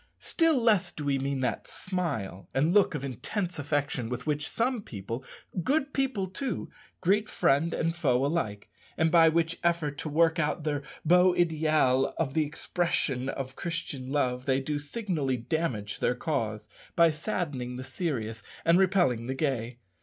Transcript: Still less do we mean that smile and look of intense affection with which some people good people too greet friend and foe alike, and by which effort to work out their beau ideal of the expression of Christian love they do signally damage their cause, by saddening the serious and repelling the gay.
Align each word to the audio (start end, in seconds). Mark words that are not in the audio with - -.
Still 0.17 0.59
less 0.59 0.91
do 0.91 1.05
we 1.05 1.19
mean 1.19 1.41
that 1.41 1.67
smile 1.67 2.49
and 2.55 2.73
look 2.73 2.95
of 2.95 3.05
intense 3.05 3.59
affection 3.59 4.09
with 4.09 4.25
which 4.25 4.49
some 4.49 4.81
people 4.81 5.23
good 5.63 5.93
people 5.93 6.25
too 6.25 6.71
greet 7.01 7.29
friend 7.29 7.71
and 7.71 7.95
foe 7.95 8.25
alike, 8.25 8.67
and 8.97 9.11
by 9.11 9.29
which 9.29 9.59
effort 9.63 9.99
to 9.99 10.09
work 10.09 10.39
out 10.39 10.63
their 10.63 10.81
beau 11.05 11.35
ideal 11.35 12.15
of 12.17 12.33
the 12.33 12.43
expression 12.47 13.29
of 13.29 13.55
Christian 13.55 14.11
love 14.11 14.47
they 14.47 14.59
do 14.59 14.79
signally 14.79 15.37
damage 15.37 15.99
their 15.99 16.15
cause, 16.15 16.67
by 16.95 17.11
saddening 17.11 17.75
the 17.75 17.83
serious 17.83 18.41
and 18.65 18.79
repelling 18.79 19.27
the 19.27 19.35
gay. 19.35 19.77